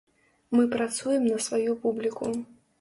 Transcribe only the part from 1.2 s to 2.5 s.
на сваю публіку.